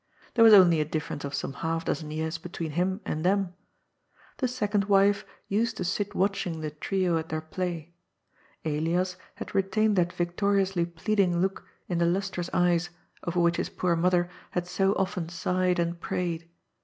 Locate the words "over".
13.25-13.39